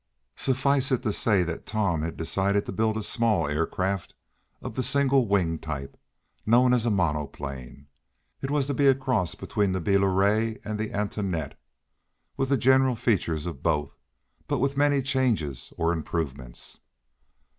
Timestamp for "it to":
0.91-1.13